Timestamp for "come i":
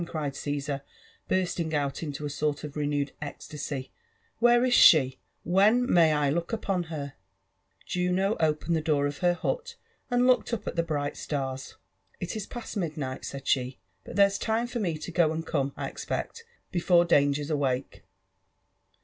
15.45-15.87